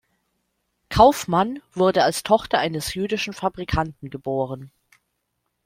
[0.89, 4.71] Kauffmann wurde als Tochter eines jüdischen Fabrikanten geboren.